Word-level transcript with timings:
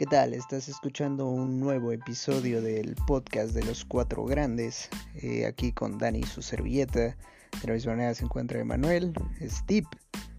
¿Qué 0.00 0.06
tal? 0.06 0.32
Estás 0.32 0.66
escuchando 0.66 1.26
un 1.26 1.60
nuevo 1.60 1.92
episodio 1.92 2.62
del 2.62 2.94
podcast 3.06 3.52
de 3.52 3.62
los 3.62 3.84
cuatro 3.84 4.24
grandes, 4.24 4.88
eh, 5.16 5.44
aquí 5.44 5.72
con 5.72 5.98
Dani 5.98 6.20
y 6.20 6.22
su 6.22 6.40
servilleta. 6.40 7.18
De 7.60 7.66
la 7.66 7.74
misma 7.74 7.92
manera 7.92 8.14
se 8.14 8.24
encuentra 8.24 8.60
Emanuel, 8.60 9.12
Steve 9.42 9.86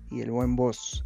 y 0.10 0.22
el 0.22 0.32
buen 0.32 0.56
boss, 0.56 1.04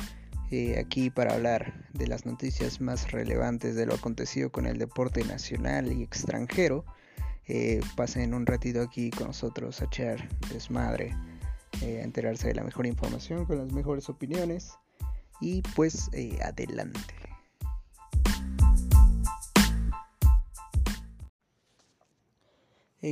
eh, 0.52 0.80
aquí 0.80 1.10
para 1.10 1.34
hablar 1.34 1.86
de 1.92 2.08
las 2.08 2.26
noticias 2.26 2.80
más 2.80 3.12
relevantes 3.12 3.76
de 3.76 3.88
lo 3.88 3.96
acontecido 3.96 4.50
con 4.50 4.68
el 4.68 4.78
deporte 4.78 5.26
nacional 5.26 5.92
y 5.92 6.02
extranjero. 6.02 6.86
Eh, 7.50 7.82
pasen 7.98 8.34
un 8.34 8.46
ratito 8.46 8.82
aquí 8.82 9.10
con 9.10 9.28
nosotros 9.28 9.82
a 9.82 9.86
echar 9.88 10.30
desmadre, 10.54 11.14
a 11.82 11.86
enterarse 11.86 12.48
de 12.48 12.56
la 12.56 12.64
mejor 12.64 12.86
información 12.86 13.44
con 13.44 13.58
las 13.58 13.74
mejores 13.74 14.08
opiniones 14.08 14.72
y 15.42 15.62
pues 15.76 16.10
adelante. 16.42 17.35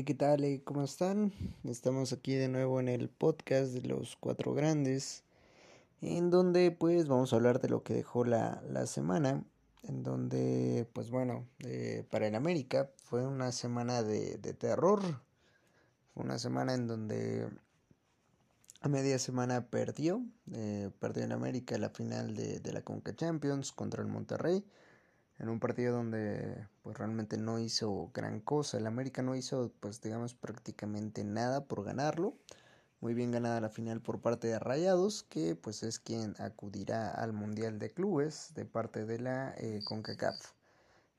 ¿Qué 0.02 0.15
tal? 0.15 0.43
Eh, 0.43 0.63
¿Cómo 0.65 0.83
están? 0.83 1.31
Estamos 1.63 2.13
aquí 2.13 2.33
de 2.33 2.47
nuevo 2.47 2.79
en 2.79 2.88
el 2.88 3.09
podcast 3.09 3.73
de 3.73 3.83
los 3.83 4.16
cuatro 4.16 4.55
grandes, 4.55 5.23
en 6.02 6.31
donde 6.31 6.71
pues 6.71 7.07
vamos 7.07 7.31
a 7.31 7.35
hablar 7.35 7.61
de 7.61 7.69
lo 7.69 7.83
que 7.83 7.93
dejó 7.93 8.25
la, 8.25 8.63
la 8.67 8.88
semana, 8.88 9.43
en 9.83 10.02
donde 10.02 10.88
pues 10.93 11.11
bueno, 11.11 11.45
eh, 11.59 12.03
para 12.09 12.25
el 12.25 12.33
América 12.33 12.89
fue 13.03 13.27
una 13.27 13.52
semana 13.52 14.02
de, 14.02 14.39
terror, 14.55 14.99
fue 16.16 16.23
una 16.23 16.39
semana 16.39 16.73
en 16.73 16.88
donde 16.88 17.47
a 18.81 18.89
media 18.89 19.19
semana 19.19 19.67
perdió, 19.67 20.25
eh, 20.53 20.89
perdió 20.99 21.23
en 21.23 21.33
América 21.33 21.77
la 21.77 21.91
final 21.91 22.35
de, 22.35 22.59
de 22.59 22.73
la 22.73 22.81
Conca 22.81 23.16
Champions 23.16 23.71
contra 23.71 24.02
el 24.02 24.07
Monterrey 24.07 24.66
en 25.40 25.50
un 25.50 25.60
partido 25.60 25.96
donde 25.96 26.68
pues 26.82 26.98
realmente 26.98 27.38
no 27.38 27.59
hizo 27.59 28.12
gran 28.14 28.39
cosa. 28.39 28.78
El 28.78 28.88
América 28.88 29.22
no 29.22 29.36
hizo 29.36 29.72
pues 29.80 30.02
digamos 30.02 30.34
prácticamente 30.36 31.23
nada 31.23 31.66
por 31.66 31.84
ganarlo. 31.84 32.38
Muy 33.02 33.14
bien 33.14 33.31
ganada 33.31 33.59
la 33.59 33.70
final 33.70 34.02
por 34.02 34.22
parte 34.22 34.48
de 34.48 34.59
Rayados, 34.59 35.23
que 35.23 35.56
pues 35.56 35.84
es 35.84 36.00
quien 36.00 36.36
acudirá 36.40 37.12
al 37.12 37.34
Mundial 37.34 37.78
de 37.78 37.92
Clubes 37.92 38.53
de 38.56 38.64
parte 38.66 39.06
de 39.06 39.20
la 39.20 39.53
eh, 39.58 39.81
CONCACAF. 39.84 40.53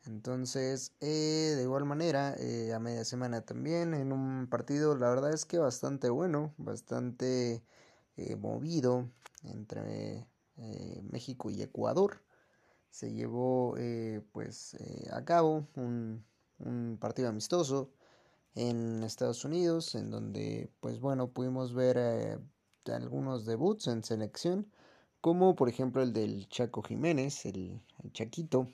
Entonces, 0.06 0.92
eh, 1.02 1.52
de 1.56 1.62
igual 1.62 1.84
manera, 1.84 2.34
eh, 2.38 2.72
a 2.72 2.78
media 2.78 3.04
semana 3.04 3.42
también, 3.42 3.92
en 3.94 4.12
un 4.12 4.46
partido, 4.48 4.96
la 4.96 5.10
verdad 5.10 5.32
es 5.32 5.44
que 5.44 5.58
bastante 5.58 6.08
bueno, 6.08 6.54
bastante 6.56 7.62
movido 8.38 9.10
entre 9.42 10.26
México 11.10 11.50
y 11.50 11.60
Ecuador 11.62 12.22
se 12.94 13.12
llevó 13.12 13.74
eh, 13.76 14.22
pues 14.30 14.74
eh, 14.74 15.08
a 15.10 15.24
cabo 15.24 15.66
un, 15.74 16.24
un, 16.60 16.96
partido 17.00 17.28
amistoso 17.28 17.90
en 18.54 19.02
Estados 19.02 19.44
Unidos 19.44 19.96
en 19.96 20.12
donde 20.12 20.70
pues 20.78 21.00
bueno 21.00 21.26
pudimos 21.26 21.74
ver 21.74 21.96
eh, 21.98 22.38
algunos 22.92 23.46
debuts 23.46 23.88
en 23.88 24.04
selección 24.04 24.70
como 25.20 25.56
por 25.56 25.68
ejemplo 25.68 26.02
el 26.02 26.12
del 26.12 26.48
Chaco 26.48 26.82
Jiménez 26.82 27.46
el, 27.46 27.80
Chaquito 28.12 28.68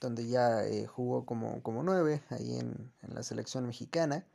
donde 0.00 0.26
ya 0.26 0.64
jugó 0.88 1.24
como, 1.24 1.62
como 1.62 1.84
nueve 1.84 2.24
ahí 2.30 2.56
en, 2.56 2.92
en 3.02 3.14
la 3.14 3.22
selección 3.22 3.68
mexicana 3.68 4.26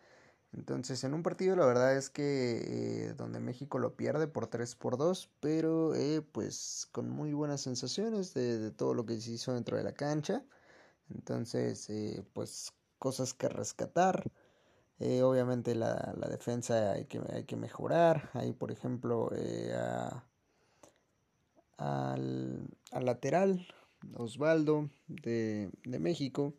entonces, 0.54 1.04
en 1.04 1.14
un 1.14 1.24
partido 1.24 1.56
la 1.56 1.66
verdad 1.66 1.96
es 1.98 2.10
que 2.10 3.08
eh, 3.10 3.14
donde 3.16 3.40
México 3.40 3.80
lo 3.80 3.96
pierde 3.96 4.28
por 4.28 4.48
3 4.48 4.76
por 4.76 4.98
2, 4.98 5.30
pero 5.40 5.94
eh, 5.96 6.22
pues 6.22 6.88
con 6.92 7.10
muy 7.10 7.34
buenas 7.34 7.62
sensaciones 7.62 8.34
de, 8.34 8.72
todo 8.72 8.94
lo 8.94 9.06
que 9.06 9.20
se 9.20 9.32
hizo 9.32 9.54
dentro 9.54 9.78
de 9.78 9.84
la 9.84 9.94
cancha. 9.94 10.44
Entonces, 11.10 11.90
eh, 11.90 12.24
pues 12.34 12.74
cosas 13.00 13.34
que 13.34 13.50
rescatar. 13.50 14.24
obviamente 15.00 15.76
la, 15.76 16.14
la, 16.18 16.28
defensa 16.30 16.94
hay 16.94 17.06
que, 17.06 17.22
hay 17.32 17.46
que 17.46 17.56
mejorar. 17.58 18.30
Ahí, 18.34 18.54
por 18.54 18.72
ejemplo, 18.72 19.32
a, 19.76 20.24
al, 21.78 22.68
al, 22.92 23.06
lateral, 23.06 23.68
Osvaldo 24.16 24.90
de, 25.08 25.72
de 25.84 26.00
México 26.00 26.54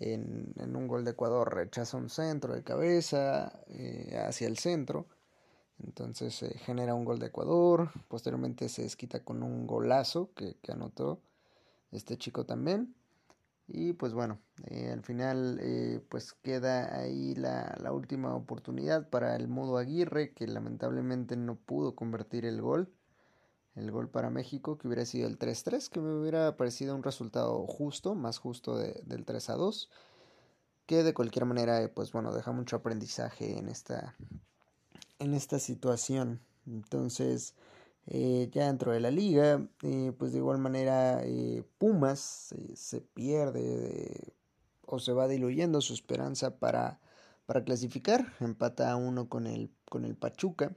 en, 0.00 0.76
un 0.76 0.88
gol 0.88 1.04
de 1.04 1.12
Ecuador 1.12 1.54
rechaza 1.54 1.96
un 1.96 2.08
centro 2.08 2.54
de 2.54 2.62
cabeza 2.62 3.60
eh, 3.68 4.22
hacia 4.26 4.46
el 4.48 4.58
centro. 4.58 5.06
Entonces 5.84 6.34
se 6.34 6.58
genera 6.58 6.94
un 6.94 7.04
gol 7.04 7.18
de 7.18 7.26
Ecuador. 7.26 7.90
Posteriormente 8.08 8.68
se 8.68 8.82
desquita 8.82 9.20
con 9.24 9.42
un 9.42 9.66
golazo 9.66 10.30
que, 10.34 10.56
anotó 10.70 11.20
este 11.92 12.16
chico 12.16 12.44
también. 12.46 12.94
Y 13.68 13.92
pues 13.92 14.14
bueno, 14.14 14.38
eh, 14.66 14.90
al 14.92 15.02
final 15.02 15.58
eh, 15.60 16.00
pues 16.08 16.32
queda 16.32 16.98
ahí 16.98 17.34
la, 17.34 17.76
la, 17.80 17.92
última 17.92 18.34
oportunidad 18.34 19.08
para 19.10 19.36
el 19.36 19.46
Mudo 19.46 19.76
Aguirre 19.76 20.32
que 20.32 20.46
lamentablemente 20.46 21.36
no 21.36 21.56
pudo 21.56 21.94
convertir 21.94 22.46
el 22.46 22.62
gol 22.62 22.90
el 23.78 23.90
gol 23.90 24.08
para 24.08 24.30
México, 24.30 24.76
que 24.76 24.88
hubiera 24.88 25.04
sido 25.04 25.28
el 25.28 25.38
3-3, 25.38 25.88
que 25.88 26.00
me 26.00 26.20
hubiera 26.20 26.56
parecido 26.56 26.94
un 26.94 27.02
resultado 27.02 27.66
justo, 27.66 28.14
más 28.14 28.38
justo 28.38 28.76
del 28.76 29.24
3-2, 29.24 29.88
que 30.86 31.02
de 31.02 31.14
cualquier 31.14 31.44
manera, 31.44 31.82
eh, 31.82 31.88
pues 31.88 32.12
bueno, 32.12 32.34
deja 32.34 32.50
mucho 32.50 32.76
aprendizaje 32.76 33.58
en 33.58 33.68
esta, 33.68 34.16
en 35.18 35.34
esta 35.34 35.58
situación. 35.58 36.40
Entonces, 36.66 37.54
eh, 38.06 38.48
ya 38.52 38.66
dentro 38.66 38.92
de 38.92 39.00
la 39.00 39.10
liga, 39.10 39.68
eh, 39.82 40.12
pues 40.18 40.32
de 40.32 40.38
igual 40.38 40.58
manera, 40.58 41.22
Pumas 41.78 42.54
se 42.74 43.00
pierde 43.00 44.32
o 44.86 44.98
se 44.98 45.12
va 45.12 45.28
diluyendo 45.28 45.80
su 45.82 45.92
esperanza 45.92 46.58
para, 46.58 47.00
para 47.46 47.64
clasificar, 47.64 48.32
empata 48.40 48.90
a 48.90 48.96
uno 48.96 49.28
con 49.28 49.46
el, 49.46 49.70
con 49.90 50.04
el 50.04 50.16
Pachuca. 50.16 50.74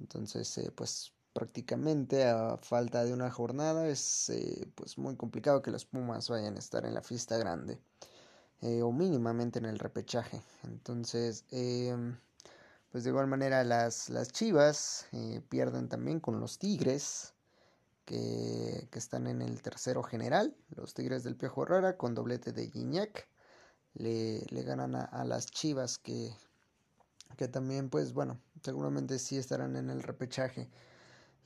Entonces, 0.00 0.70
pues 0.74 1.12
prácticamente 1.38 2.24
a 2.24 2.56
falta 2.56 3.04
de 3.04 3.12
una 3.12 3.30
jornada 3.30 3.86
es 3.86 4.28
eh, 4.30 4.68
pues 4.74 4.98
muy 4.98 5.14
complicado 5.14 5.62
que 5.62 5.70
los 5.70 5.84
Pumas 5.84 6.28
vayan 6.28 6.56
a 6.56 6.58
estar 6.58 6.84
en 6.84 6.94
la 6.94 7.00
fiesta 7.00 7.38
grande 7.38 7.78
eh, 8.60 8.82
o 8.82 8.90
mínimamente 8.90 9.60
en 9.60 9.66
el 9.66 9.78
repechaje. 9.78 10.42
Entonces 10.64 11.44
em, 11.52 12.18
pues 12.90 13.04
de 13.04 13.10
igual 13.10 13.28
manera 13.28 13.62
las, 13.62 14.10
las 14.10 14.32
Chivas 14.32 15.06
eh, 15.12 15.40
pierden 15.48 15.88
también 15.88 16.18
con 16.18 16.40
los 16.40 16.58
Tigres 16.58 17.34
que, 18.04 18.88
que, 18.90 18.98
están 18.98 19.28
en 19.28 19.40
el 19.40 19.62
tercero 19.62 20.02
general. 20.02 20.56
Los 20.74 20.92
Tigres 20.92 21.22
del 21.22 21.36
Piojo 21.36 21.64
Rara 21.64 21.96
con 21.96 22.16
doblete 22.16 22.50
de 22.50 22.66
Guiñac 22.66 23.28
le, 23.94 24.44
le 24.50 24.62
ganan 24.64 24.96
a, 24.96 25.04
a 25.04 25.24
las 25.24 25.46
Chivas 25.46 25.98
que 25.98 26.32
que 27.36 27.46
también 27.46 27.90
pues 27.90 28.12
bueno 28.12 28.40
seguramente 28.62 29.18
sí 29.20 29.36
estarán 29.36 29.76
en 29.76 29.90
el 29.90 30.02
repechaje 30.02 30.68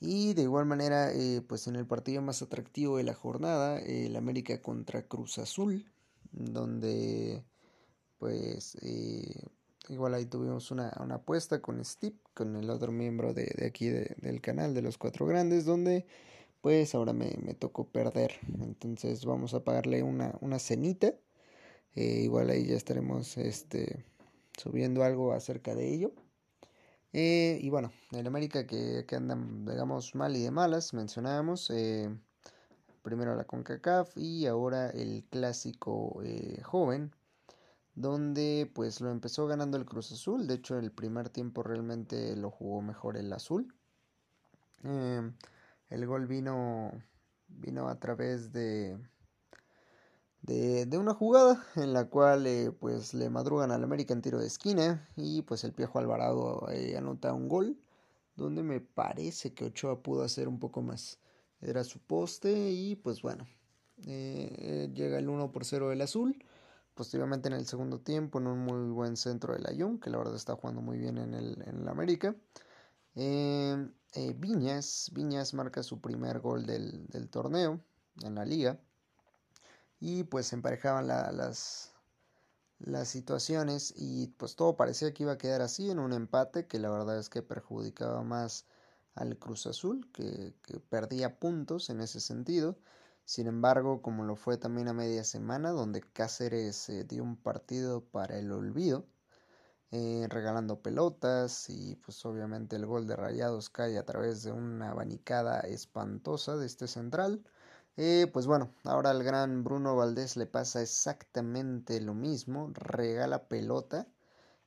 y 0.03 0.33
de 0.33 0.41
igual 0.43 0.65
manera, 0.65 1.13
eh, 1.13 1.41
pues 1.47 1.67
en 1.67 1.77
el 1.77 1.87
partido 1.87 2.21
más 2.21 2.41
atractivo 2.41 2.97
de 2.97 3.03
la 3.03 3.13
jornada, 3.13 3.79
el 3.79 4.17
América 4.17 4.61
contra 4.61 5.07
Cruz 5.07 5.37
Azul, 5.37 5.89
donde 6.31 7.45
pues 8.19 8.75
eh, 8.81 9.47
igual 9.87 10.13
ahí 10.13 10.25
tuvimos 10.25 10.71
una, 10.71 10.91
una, 11.01 11.15
apuesta 11.15 11.61
con 11.61 11.83
Steve, 11.85 12.17
con 12.33 12.57
el 12.57 12.69
otro 12.69 12.91
miembro 12.91 13.33
de, 13.33 13.45
de 13.57 13.65
aquí 13.65 13.87
del 13.87 14.41
canal 14.41 14.73
de 14.73 14.81
los 14.81 14.97
cuatro 14.97 15.25
grandes, 15.25 15.63
donde 15.63 16.05
pues 16.59 16.95
ahora 16.95 17.13
me, 17.13 17.37
me 17.41 17.53
tocó 17.53 17.87
perder. 17.87 18.33
Entonces 18.61 19.23
vamos 19.23 19.53
a 19.53 19.63
pagarle 19.63 20.03
una, 20.03 20.35
una 20.41 20.59
cenita. 20.59 21.13
Eh, 21.95 22.21
igual 22.23 22.49
ahí 22.49 22.65
ya 22.65 22.75
estaremos 22.75 23.37
este, 23.37 24.03
subiendo 24.57 25.03
algo 25.03 25.31
acerca 25.33 25.75
de 25.75 25.93
ello. 25.93 26.13
Eh, 27.13 27.59
y 27.61 27.69
bueno, 27.69 27.93
el 28.11 28.25
América 28.25 28.65
que, 28.65 29.05
que, 29.07 29.15
andan, 29.15 29.65
digamos, 29.65 30.15
mal 30.15 30.35
y 30.35 30.41
de 30.41 30.51
malas, 30.51 30.93
mencionábamos. 30.93 31.69
Eh, 31.69 32.09
primero 33.03 33.35
la 33.35 33.45
CONCACAF 33.45 34.17
y 34.17 34.47
ahora 34.47 34.89
el 34.89 35.23
clásico 35.29 36.21
eh, 36.23 36.61
joven, 36.63 37.11
donde 37.95 38.71
pues 38.73 39.01
lo 39.01 39.11
empezó 39.11 39.45
ganando 39.47 39.77
el 39.77 39.85
Cruz 39.85 40.11
Azul. 40.11 40.47
De 40.47 40.55
hecho, 40.55 40.79
el 40.79 40.91
primer 40.91 41.29
tiempo 41.29 41.61
realmente 41.63 42.35
lo 42.35 42.49
jugó 42.49 42.81
mejor 42.81 43.17
el 43.17 43.31
Azul. 43.31 43.73
el 44.83 46.05
gol 46.07 46.27
vino, 46.27 46.91
vino 47.47 47.89
a 47.89 47.99
través 47.99 48.51
de 48.53 48.97
de, 50.43 50.85
de, 50.85 50.97
una 50.97 51.13
jugada 51.13 51.65
en 51.75 51.93
la 51.93 52.05
cual 52.09 52.45
eh, 52.47 52.71
pues 52.71 53.13
le 53.13 53.29
madrugan 53.29 53.71
al 53.71 53.83
América 53.83 54.13
en 54.13 54.21
tiro 54.21 54.39
de 54.39 54.47
esquina 54.47 55.07
y 55.15 55.41
pues 55.43 55.63
el 55.63 55.71
Piejo 55.73 55.99
Alvarado 55.99 56.67
eh, 56.69 56.97
anota 56.97 57.33
un 57.33 57.47
gol 57.47 57.79
donde 58.35 58.61
me 58.61 58.81
parece 58.81 59.53
que 59.53 59.65
Ochoa 59.65 60.03
pudo 60.03 60.23
hacer 60.23 60.47
un 60.47 60.59
poco 60.59 60.81
más. 60.81 61.19
Era 61.61 61.83
su 61.85 61.99
poste 61.99 62.71
y 62.71 62.95
pues 62.95 63.21
bueno, 63.21 63.47
eh, 64.05 64.89
llega 64.93 65.17
el 65.17 65.29
1 65.29 65.51
por 65.51 65.65
0 65.65 65.89
del 65.89 66.01
azul. 66.01 66.43
Posteriormente 66.93 67.47
en 67.47 67.55
el 67.55 67.65
segundo 67.65 67.99
tiempo 67.99 68.39
en 68.39 68.47
un 68.47 68.59
muy 68.59 68.91
buen 68.91 69.17
centro 69.17 69.53
del 69.53 69.65
Ayun, 69.65 69.99
que 69.99 70.09
la 70.09 70.17
verdad 70.17 70.35
está 70.35 70.55
jugando 70.55 70.81
muy 70.81 70.97
bien 70.97 71.17
en 71.17 71.33
el, 71.33 71.61
en 71.65 71.81
el 71.81 71.87
América. 71.87 72.35
Viñas, 74.35 75.09
Viñas 75.13 75.53
marca 75.53 75.83
su 75.83 76.01
primer 76.01 76.39
gol 76.39 76.65
del, 76.65 77.07
del 77.07 77.29
torneo 77.29 77.79
en 78.23 78.35
la 78.35 78.45
liga. 78.45 78.79
Y 80.05 80.25
pues 80.25 80.51
emparejaban 80.51 81.07
las, 81.07 81.93
las 82.79 83.07
situaciones 83.07 83.93
y 83.95 84.27
pues 84.37 84.57
todo 84.57 84.75
parecía 84.75 85.13
que 85.13 85.23
iba 85.23 85.31
a 85.31 85.37
quedar 85.37 85.61
así 85.61 85.89
en 85.89 85.97
un 85.97 86.11
empate 86.11 86.67
que 86.67 86.77
la 86.77 86.89
verdad 86.89 87.17
es 87.17 87.29
que 87.29 87.41
perjudicaba 87.41 88.21
más 88.21 88.65
al 89.15 89.37
Cruz 89.39 89.65
Azul 89.65 90.11
que, 90.11 90.53
perdía 90.89 91.39
puntos 91.39 91.89
en 91.89 92.01
ese 92.01 92.19
sentido. 92.19 92.77
Sin 93.23 93.47
embargo, 93.47 94.01
como 94.01 94.25
lo 94.25 94.35
fue 94.35 94.57
también 94.57 94.89
a 94.89 94.93
media 94.93 95.23
semana, 95.23 95.69
donde 95.71 96.01
Cáceres 96.01 96.89
eh, 96.89 97.05
dio 97.05 97.23
un 97.23 97.37
partido 97.37 98.03
para 98.03 98.37
el 98.37 98.51
olvido, 98.51 99.07
eh, 99.91 100.27
regalando 100.29 100.81
pelotas 100.81 101.69
y 101.69 101.95
pues 101.95 102.25
obviamente 102.25 102.75
el 102.75 102.85
gol 102.85 103.07
de 103.07 103.15
Rayados 103.15 103.69
cae 103.69 103.97
a 103.97 104.05
través 104.05 104.43
de 104.43 104.51
una 104.51 104.91
abanicada 104.91 105.61
espantosa 105.61 106.57
de 106.57 106.65
este 106.65 106.89
central. 106.89 107.41
Eh, 107.95 108.27
pues 108.33 108.47
bueno, 108.47 108.71
ahora 108.85 109.11
al 109.11 109.23
gran 109.23 109.63
Bruno 109.63 109.95
Valdés 109.95 110.35
le 110.35 110.47
pasa 110.47 110.81
exactamente 110.81 112.01
lo 112.01 112.15
mismo, 112.15 112.71
regala 112.73 113.47
pelota 113.47 114.07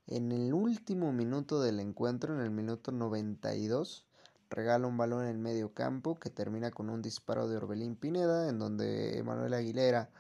en 0.07 0.31
el 0.33 0.55
último 0.55 1.13
minuto 1.13 1.61
del 1.61 1.81
encuentro, 1.81 2.35
en 2.35 2.41
el 2.41 2.51
minuto 2.51 2.93
92, 2.93 4.07
regala 4.51 4.87
un 4.87 4.97
balón 4.97 5.27
en 5.27 5.43
medio 5.43 5.75
campo 5.75 6.15
que 6.21 6.31
termina 6.31 6.71
con 6.71 6.89
un 6.91 7.03
disparo 7.03 7.49
de 7.49 7.57
Orbelín 7.57 7.97
Pineda, 7.97 8.49
en 8.49 8.61
donde 8.61 9.23
Manuel 9.25 9.55
Aguilera, 9.55 10.11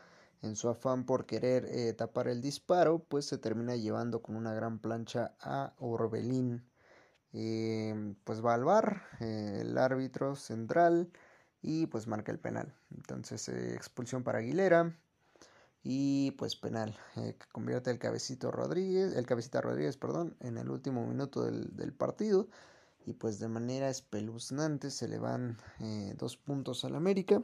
en 0.42 0.56
su 0.56 0.68
afán 0.68 1.06
por 1.06 1.26
querer 1.26 1.66
eh, 1.66 1.92
tapar 1.92 2.28
el 2.28 2.40
disparo, 2.40 3.00
pues 3.00 3.26
se 3.26 3.38
termina 3.38 3.76
llevando 3.76 4.22
con 4.22 4.36
una 4.36 4.52
gran 4.54 4.80
plancha 4.80 5.34
a 5.40 5.74
Orbelín. 5.78 6.64
Eh, 7.32 8.14
pues 8.24 8.44
va 8.44 8.54
al 8.54 8.64
bar, 8.64 9.02
el 9.20 9.78
árbitro 9.78 10.34
central 10.36 11.10
y 11.62 11.86
pues 11.86 12.06
marca 12.06 12.32
el 12.32 12.38
penal. 12.38 12.74
Entonces 12.94 13.48
eh, 13.48 13.74
expulsión 13.74 14.22
para 14.22 14.38
Aguilera 14.38 14.96
y 15.82 16.32
pues 16.32 16.56
penal 16.56 16.96
eh, 17.16 17.36
convierte 17.52 17.90
el 17.90 17.98
cabecito 17.98 18.50
Rodríguez, 18.50 19.14
el 19.14 19.26
cabecita 19.26 19.60
Rodríguez, 19.60 19.96
perdón, 19.96 20.36
en 20.40 20.58
el 20.58 20.70
último 20.70 21.06
minuto 21.06 21.44
del, 21.44 21.92
partido 21.92 22.48
y 23.04 23.12
pues 23.12 23.38
de 23.38 23.48
manera 23.48 23.88
espeluznante 23.88 24.90
se 24.90 25.08
le 25.08 25.18
van 25.18 25.56
eh, 25.80 26.14
dos 26.18 26.36
puntos 26.36 26.84
al 26.84 26.96
América. 26.96 27.42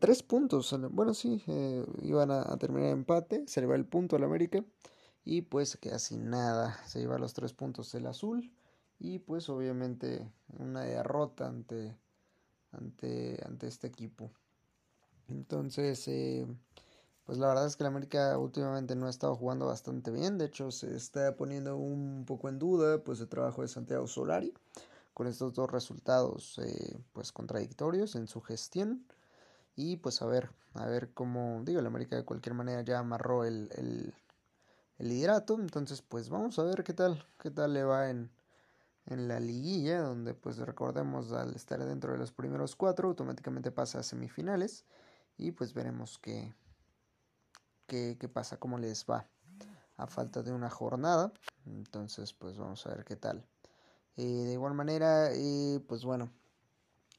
tres 0.00 0.22
puntos, 0.22 0.74
bueno 0.90 1.14
sí, 1.14 1.42
iban 2.02 2.30
a, 2.30 2.42
a, 2.42 2.56
terminar 2.58 2.90
empate, 2.90 3.44
se 3.46 3.60
le 3.60 3.66
va 3.68 3.76
el 3.76 3.84
punto 3.84 4.16
al 4.16 4.24
América 4.24 4.64
y 5.24 5.42
pues 5.42 5.76
queda 5.76 5.98
sin 5.98 6.30
nada, 6.30 6.78
se 6.86 7.00
lleva 7.00 7.18
los 7.18 7.34
tres 7.34 7.52
puntos 7.52 7.94
el 7.94 8.06
azul 8.06 8.52
y 8.98 9.20
pues 9.20 9.48
obviamente 9.48 10.28
una 10.58 10.82
derrota 10.82 11.46
ante 11.46 11.96
ante, 12.72 13.40
ante 13.46 13.66
este 13.66 13.86
equipo. 13.86 14.30
Entonces, 15.28 16.06
eh, 16.08 16.46
pues 17.24 17.38
la 17.38 17.48
verdad 17.48 17.66
es 17.66 17.76
que 17.76 17.84
la 17.84 17.90
América 17.90 18.38
últimamente 18.38 18.96
no 18.96 19.06
ha 19.06 19.10
estado 19.10 19.36
jugando 19.36 19.66
bastante 19.66 20.10
bien. 20.10 20.38
De 20.38 20.46
hecho, 20.46 20.70
se 20.70 20.96
está 20.96 21.36
poniendo 21.36 21.76
un 21.76 22.24
poco 22.26 22.48
en 22.48 22.58
duda 22.58 23.02
pues 23.04 23.20
el 23.20 23.28
trabajo 23.28 23.62
de 23.62 23.68
Santiago 23.68 24.06
Solari 24.06 24.54
con 25.12 25.26
estos 25.26 25.52
dos 25.52 25.70
resultados 25.70 26.58
eh, 26.58 26.96
pues 27.12 27.32
contradictorios 27.32 28.14
en 28.14 28.28
su 28.28 28.40
gestión. 28.40 29.04
Y 29.76 29.96
pues 29.98 30.22
a 30.22 30.26
ver, 30.26 30.50
a 30.74 30.86
ver 30.86 31.10
cómo, 31.12 31.60
digo, 31.64 31.80
la 31.82 31.88
América 31.88 32.16
de 32.16 32.24
cualquier 32.24 32.54
manera 32.54 32.82
ya 32.82 32.98
amarró 33.00 33.44
el, 33.44 33.68
el, 33.76 34.14
el 34.98 35.08
liderato. 35.08 35.54
Entonces, 35.60 36.02
pues 36.02 36.30
vamos 36.30 36.58
a 36.58 36.64
ver 36.64 36.82
qué 36.82 36.94
tal, 36.94 37.24
qué 37.38 37.50
tal 37.50 37.74
le 37.74 37.84
va 37.84 38.10
en, 38.10 38.30
en 39.08 39.26
la 39.26 39.40
liguilla, 39.40 40.02
donde 40.02 40.34
pues 40.34 40.58
recordemos 40.58 41.32
al 41.32 41.54
estar 41.54 41.82
dentro 41.84 42.12
de 42.12 42.18
los 42.18 42.32
primeros 42.32 42.76
cuatro, 42.76 43.08
automáticamente 43.08 43.70
pasa 43.70 44.00
a 44.00 44.02
semifinales 44.02 44.84
y 45.38 45.52
pues 45.52 45.72
veremos 45.72 46.18
qué, 46.18 46.54
qué, 47.86 48.16
pasa, 48.32 48.58
cómo 48.58 48.78
les 48.78 49.06
va 49.06 49.26
a 49.96 50.06
falta 50.06 50.42
de 50.42 50.52
una 50.52 50.68
jornada. 50.68 51.32
Entonces 51.66 52.34
pues 52.34 52.58
vamos 52.58 52.86
a 52.86 52.90
ver 52.90 53.04
qué 53.04 53.16
tal. 53.16 53.46
Eh, 54.16 54.24
de 54.24 54.52
igual 54.52 54.74
manera, 54.74 55.32
eh, 55.32 55.80
pues 55.88 56.04
bueno, 56.04 56.30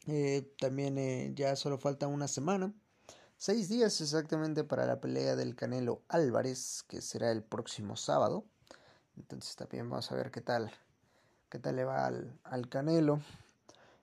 eh, 0.05 0.53
también 0.59 1.35
ya 1.35 1.55
solo 1.55 1.79
falta 1.79 2.07
una 2.07 2.27
semana. 2.27 2.71
Seis 3.35 3.69
días 3.69 3.99
exactamente 4.01 4.63
para 4.63 4.85
la 4.85 4.99
pelea 4.99 5.35
del 5.35 5.55
Canelo 5.55 6.03
Álvarez, 6.09 6.83
que 6.87 7.01
será 7.01 7.31
el 7.31 7.41
próximo 7.41 7.95
sábado. 7.95 8.45
Entonces 9.17 9.55
también 9.55 9.89
vamos 9.89 10.11
a 10.11 10.15
ver 10.15 10.29
qué 10.29 10.41
tal 10.41 10.71
qué 11.49 11.59
tal 11.59 11.75
le 11.75 11.83
va 11.83 12.05
al, 12.05 12.69
Canelo. 12.69 13.19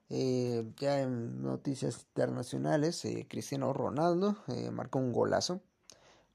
Eh, 0.09 0.65
ya 0.79 1.01
en 1.01 1.43
noticias 1.43 2.07
internacionales, 2.09 3.05
eh, 3.05 3.27
Cristiano 3.29 3.73
Ronaldo 3.73 4.37
eh, 4.49 4.71
marcó 4.71 4.99
un 4.99 5.13
golazo, 5.13 5.61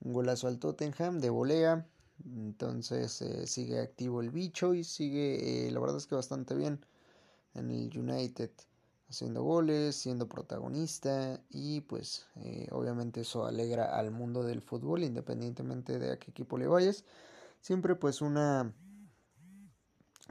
un 0.02 0.14
golazo 0.14 0.48
al 0.48 0.60
Tottenham 0.60 1.20
de 1.20 1.30
volea. 1.30 1.86
Entonces 2.24 3.24
sigue 3.50 3.80
activo 3.80 4.22
el 4.22 4.30
bicho 4.30 4.76
y 4.76 4.84
sigue, 4.84 5.68
la 5.72 5.80
verdad 5.80 5.98
es 5.98 6.06
que 6.06 6.14
bastante 6.14 6.54
bien 6.54 6.80
en 7.56 7.72
el 7.72 7.98
United, 7.98 8.52
haciendo 9.10 9.42
goles, 9.42 9.96
siendo 9.96 10.30
protagonista 10.30 11.42
y 11.50 11.82
pues 11.82 12.28
obviamente 12.70 13.22
eso 13.22 13.48
alegra 13.48 13.98
al 13.98 14.12
mundo 14.12 14.44
del 14.44 14.62
fútbol 14.62 15.04
independientemente 15.04 15.98
de 15.98 16.12
a 16.12 16.20
qué 16.20 16.30
equipo 16.30 16.60
le 16.60 16.68
vayas. 16.68 17.06
Siempre 17.60 17.96
pues 17.96 18.22
una 18.22 18.72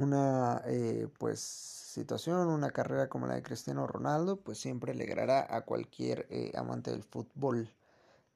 una 0.01 0.63
eh, 0.67 1.09
pues 1.19 1.41
situación, 1.41 2.49
una 2.49 2.71
carrera 2.71 3.09
como 3.09 3.27
la 3.27 3.35
de 3.35 3.43
Cristiano 3.43 3.87
Ronaldo, 3.87 4.37
pues 4.41 4.59
siempre 4.59 4.93
alegrará 4.93 5.47
a 5.55 5.63
cualquier 5.63 6.27
eh, 6.31 6.53
amante 6.57 6.91
del 6.91 7.03
fútbol. 7.03 7.69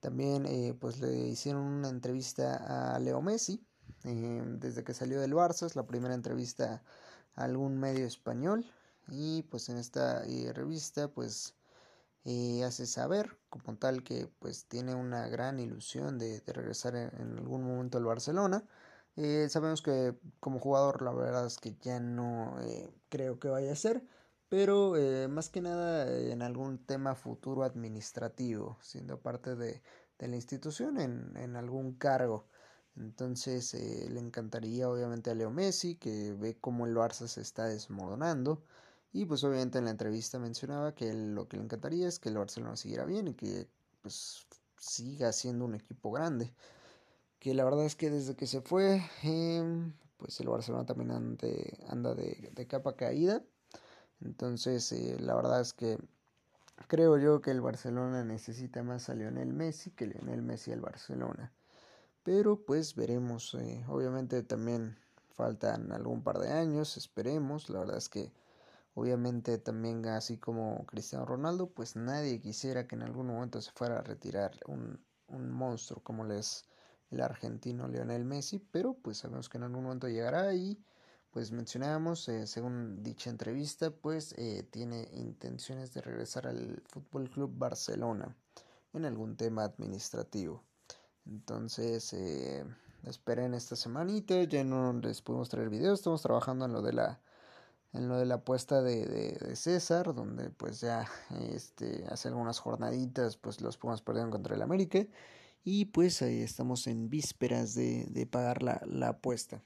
También 0.00 0.46
eh, 0.46 0.74
pues 0.78 1.00
le 1.00 1.12
hicieron 1.12 1.62
una 1.62 1.88
entrevista 1.88 2.94
a 2.94 2.98
Leo 2.98 3.22
Messi 3.22 3.64
desde 4.02 4.84
que 4.84 4.92
salió 4.92 5.18
del 5.20 5.32
Barça, 5.32 5.64
es 5.66 5.76
la 5.76 5.86
primera 5.86 6.14
entrevista 6.14 6.82
a 7.36 7.44
algún 7.44 7.78
medio 7.78 8.06
español 8.06 8.66
y 9.08 9.42
pues 9.44 9.70
en 9.70 9.78
esta 9.78 10.22
revista 10.52 11.08
pues 11.08 11.54
hace 12.64 12.86
saber 12.86 13.38
como 13.48 13.76
tal 13.76 14.02
que 14.02 14.28
pues 14.40 14.66
tiene 14.66 14.94
una 14.94 15.26
gran 15.28 15.58
ilusión 15.58 16.18
de, 16.18 16.42
regresar 16.46 16.96
en 16.96 17.38
algún 17.38 17.64
momento 17.64 17.96
al 17.96 18.04
Barcelona 18.04 18.64
eh, 19.16 19.48
sabemos 19.48 19.80
que 19.82 20.14
como 20.40 20.58
jugador 20.58 21.02
la 21.02 21.12
verdad 21.12 21.46
es 21.46 21.58
que 21.58 21.76
ya 21.80 22.00
no 22.00 22.60
eh, 22.62 22.92
creo 23.08 23.38
que 23.38 23.48
vaya 23.48 23.72
a 23.72 23.76
ser, 23.76 24.04
pero 24.48 24.96
eh, 24.96 25.28
más 25.28 25.48
que 25.50 25.60
nada 25.60 26.10
en 26.10 26.42
algún 26.42 26.84
tema 26.84 27.14
futuro 27.14 27.62
administrativo, 27.64 28.78
siendo 28.82 29.20
parte 29.20 29.54
de, 29.56 29.82
de 30.18 30.28
la 30.28 30.36
institución 30.36 30.98
en, 31.00 31.36
en, 31.36 31.56
algún 31.56 31.94
cargo. 31.94 32.48
Entonces 32.96 33.74
le 33.74 34.20
encantaría 34.20 34.88
obviamente 34.88 35.30
a 35.30 35.34
Leo 35.34 35.50
Messi, 35.50 35.96
que 35.96 36.32
ve 36.34 36.58
cómo 36.60 36.86
el 36.86 36.94
Barça 36.94 37.26
se 37.28 37.40
está 37.40 37.64
desmoronando. 37.66 38.64
Y 39.12 39.26
pues 39.26 39.44
obviamente 39.44 39.78
en 39.78 39.84
la 39.86 39.90
entrevista 39.92 40.38
mencionaba 40.38 40.94
que 40.94 41.12
lo 41.12 41.48
que 41.48 41.56
le 41.56 41.64
encantaría 41.64 42.08
es 42.08 42.18
que 42.18 42.28
el 42.28 42.38
Barcelona 42.38 42.76
siguiera 42.76 43.04
bien 43.04 43.28
y 43.28 43.34
que 43.34 43.68
pues 44.02 44.46
siga 44.78 45.32
siendo 45.32 45.64
un 45.64 45.74
equipo 45.74 46.10
grande 46.12 46.54
que 47.44 47.52
la 47.52 47.64
verdad 47.64 47.84
es 47.84 47.94
que 47.94 48.08
desde 48.08 48.36
que 48.36 48.46
se 48.46 48.62
fue, 48.62 49.02
em, 49.22 49.92
pues 50.16 50.40
el 50.40 50.48
Barcelona 50.48 50.86
también 50.86 51.10
anda 51.10 52.14
de, 52.14 52.66
capa 52.66 52.96
caída. 52.96 53.42
Entonces, 54.22 54.90
eh, 54.92 55.18
la 55.20 55.34
verdad 55.34 55.60
es 55.60 55.74
que 55.74 55.98
creo 56.88 57.18
yo 57.18 57.42
que 57.42 57.50
el 57.50 57.60
Barcelona 57.60 58.24
necesita 58.24 58.82
más 58.82 59.10
a 59.10 59.14
Lionel 59.14 59.52
Messi 59.52 59.90
que 59.90 60.06
Lionel 60.06 60.40
Messi 60.40 60.72
al 60.72 60.80
Barcelona. 60.80 61.52
Pero 62.22 62.64
pues 62.64 62.94
veremos, 62.94 63.54
eh, 63.60 63.84
obviamente 63.88 64.42
también 64.42 64.96
faltan 65.34 65.92
algún 65.92 66.22
par 66.22 66.38
de 66.38 66.50
años, 66.50 66.96
esperemos, 66.96 67.68
la 67.68 67.80
verdad 67.80 67.98
es 67.98 68.08
que 68.08 68.32
obviamente 68.94 69.58
también 69.58 70.06
así 70.06 70.38
como 70.38 70.86
Cristiano 70.86 71.26
Ronaldo, 71.26 71.68
pues 71.68 71.94
nadie 71.94 72.40
quisiera 72.40 72.86
que 72.86 72.94
en 72.94 73.02
algún 73.02 73.26
momento 73.26 73.60
se 73.60 73.70
fuera 73.72 73.98
a 73.98 74.02
retirar 74.02 74.52
un, 74.66 74.98
un 75.28 75.50
monstruo 75.50 76.02
como 76.02 76.24
les 76.24 76.64
el 77.10 77.20
argentino 77.20 77.88
Lionel 77.88 78.24
Messi, 78.24 78.58
pero 78.58 78.94
pues 78.94 79.18
sabemos 79.18 79.48
que 79.48 79.58
en 79.58 79.64
algún 79.64 79.84
momento 79.84 80.08
llegará 80.08 80.54
y 80.54 80.82
pues 81.30 81.50
mencionábamos, 81.50 82.28
eh, 82.28 82.46
según 82.46 83.02
dicha 83.02 83.28
entrevista, 83.28 83.90
pues 83.90 84.34
eh, 84.38 84.66
tiene 84.70 85.08
intenciones 85.14 85.92
de 85.92 86.00
regresar 86.00 86.46
al 86.46 86.80
Fútbol 86.86 87.28
Club 87.28 87.52
Barcelona 87.58 88.36
en 88.92 89.04
algún 89.04 89.36
tema 89.36 89.64
administrativo. 89.64 90.62
Entonces, 91.26 92.12
eh, 92.12 92.64
esperen 93.02 93.54
esta 93.54 93.74
semanita, 93.74 94.44
ya 94.44 94.62
no 94.62 94.92
les 94.92 95.22
podemos 95.22 95.48
traer 95.48 95.70
videos, 95.70 95.98
estamos 95.98 96.22
trabajando 96.22 96.66
en 96.66 96.72
lo 96.72 96.82
de 96.82 96.92
la 96.92 97.20
en 97.94 98.08
lo 98.08 98.16
de 98.16 98.26
la 98.26 98.36
apuesta 98.36 98.82
de, 98.82 99.06
de, 99.06 99.56
César, 99.56 100.14
donde 100.14 100.50
pues 100.50 100.80
ya 100.80 101.08
este, 101.52 102.04
hace 102.10 102.28
algunas 102.28 102.58
jornaditas 102.58 103.36
pues 103.36 103.60
los 103.60 103.78
Pumas 103.78 104.02
perdieron 104.02 104.32
contra 104.32 104.56
el 104.56 104.62
América 104.62 105.06
y 105.64 105.86
pues 105.86 106.20
ahí 106.20 106.42
estamos 106.42 106.86
en 106.86 107.08
vísperas 107.08 107.74
de, 107.74 108.06
de 108.10 108.26
pagar 108.26 108.62
la, 108.62 108.82
la, 108.86 109.08
apuesta. 109.08 109.62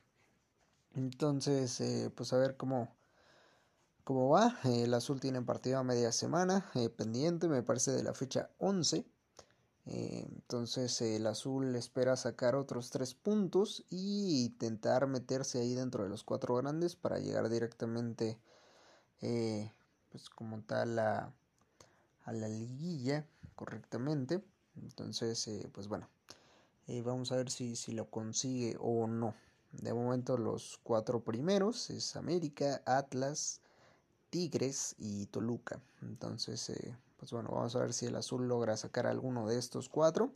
Entonces, 0.95 1.81
eh, 1.81 2.11
pues 2.15 2.33
a 2.33 2.39
ver 2.39 2.57
cómo, 2.57 2.97
cómo 4.05 4.29
va. 4.29 4.57
el 4.65 4.95
azul 4.95 5.21
tiene 5.21 5.43
partido 5.43 5.79
a 5.79 5.85
media 5.85 6.13
semana 6.13 6.71
pendiente, 6.97 7.49
me 7.49 7.63
parece 7.63 7.91
de 7.91 8.05
la 8.05 8.15
fecha 8.15 8.51
11. 8.59 9.05
entonces 9.87 11.01
el 11.01 11.27
azul 11.27 11.75
espera 11.75 12.17
sacar 12.17 12.55
otros 12.55 12.91
tres 12.91 13.15
puntos 13.15 13.85
y 13.91 14.45
intentar 14.47 15.07
meterse 15.09 15.61
ahí 15.61 15.75
dentro 15.75 16.05
de 16.05 16.11
los 16.11 16.25
cuatro 16.25 16.55
grandes 16.57 16.95
para 16.95 17.19
llegar 17.19 17.49
directamente 17.49 18.39
pues 20.11 20.31
como 20.31 20.63
tal 20.63 20.99
a, 20.99 21.33
a 22.25 22.33
la 22.33 22.49
liguilla 22.49 23.27
correctamente. 23.57 24.43
Entonces, 24.83 25.47
eh, 25.49 25.69
pues 25.73 25.89
bueno, 25.89 26.09
eh, 26.87 27.03
vamos 27.03 27.33
a 27.33 27.37
ver 27.37 27.51
si, 27.51 27.77
si 27.77 27.93
lo 27.93 28.11
consigue 28.11 28.77
o 28.81 29.07
no. 29.07 29.35
De 29.73 29.93
momento 29.93 30.39
los 30.39 30.79
cuatro 30.83 31.21
primeros 31.21 31.91
es 31.91 32.17
América, 32.17 32.83
Atlas, 32.87 33.61
Tigres 34.31 34.95
y 34.99 35.27
Toluca. 35.27 35.81
Entonces, 36.03 36.71
eh, 36.71 36.97
pues 37.19 37.33
bueno, 37.33 37.51
vamos 37.53 37.77
a 37.77 37.81
ver 37.81 37.93
si 37.93 38.07
el 38.07 38.17
azul 38.17 38.49
logra 38.49 38.77
sacar 38.77 39.07
alguno 39.07 39.47
de 39.47 39.59
estos 39.59 39.89
cuatro. 39.89 40.33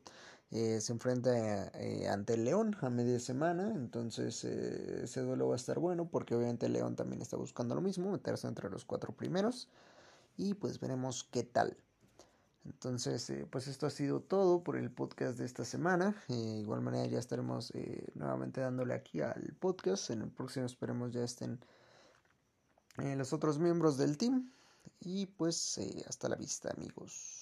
se 0.50 0.92
enfrenta 0.92 1.72
ante 2.10 2.34
el 2.34 2.44
León 2.44 2.76
a 2.82 2.90
media 2.90 3.18
semana, 3.20 3.72
entonces 3.74 4.44
ese 4.44 5.20
duelo 5.22 5.48
va 5.48 5.54
a 5.54 5.56
estar 5.56 5.78
bueno 5.78 6.08
porque 6.10 6.34
obviamente 6.34 6.66
el 6.66 6.74
León 6.74 6.94
también 6.94 7.22
está 7.22 7.38
buscando 7.38 7.74
lo 7.74 7.80
mismo, 7.80 8.10
meterse 8.12 8.48
entre 8.48 8.68
los 8.68 8.84
cuatro 8.84 9.12
primeros 9.12 9.68
y 10.36 10.54
pues 10.54 10.78
veremos 10.80 11.24
qué 11.24 11.42
tal. 11.42 11.76
Entonces, 12.64 13.28
eh, 13.30 13.46
pues 13.50 13.66
esto 13.66 13.86
ha 13.86 13.90
sido 13.90 14.20
todo 14.20 14.62
por 14.62 14.76
el 14.76 14.90
podcast 14.90 15.38
de 15.38 15.44
esta 15.44 15.64
semana. 15.64 16.14
Eh, 16.28 16.34
de 16.34 16.60
igual 16.60 16.80
manera 16.80 17.06
ya 17.06 17.18
estaremos 17.18 17.72
eh, 17.74 18.06
nuevamente 18.14 18.60
dándole 18.60 18.94
aquí 18.94 19.20
al 19.20 19.54
podcast. 19.58 20.10
En 20.10 20.22
el 20.22 20.30
próximo 20.30 20.66
esperemos 20.66 21.12
ya 21.12 21.24
estén 21.24 21.60
los 22.96 23.32
otros 23.32 23.58
miembros 23.58 23.96
del 23.96 24.16
team. 24.16 24.52
Y 25.00 25.26
pues 25.26 25.80
hasta 26.06 26.28
la 26.28 26.36
vista 26.36 26.70
amigos. 26.70 27.41